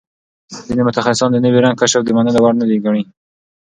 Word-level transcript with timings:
ځینې 0.67 0.81
متخصصان 0.87 1.29
د 1.33 1.37
نوي 1.45 1.59
رنګ 1.65 1.75
کشف 1.81 2.01
د 2.05 2.09
منلو 2.17 2.39
وړ 2.41 2.53
نه 2.59 2.65
ګڼي. 2.85 3.03